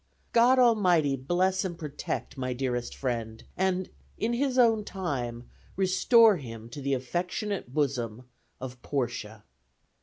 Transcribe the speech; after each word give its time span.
"God 0.33 0.57
Almighty 0.57 1.15
bless 1.15 1.63
and 1.63 1.77
protect 1.77 2.35
my 2.35 2.53
dearest 2.53 2.97
friend, 2.97 3.43
and, 3.55 3.87
in 4.17 4.33
his 4.33 4.57
own 4.57 4.83
time, 4.83 5.47
restore 5.75 6.37
him 6.37 6.69
to 6.69 6.81
the 6.81 6.95
affectionate 6.95 7.71
bosom 7.71 8.27
of 8.59 8.81
"PORTIA." 8.81 9.43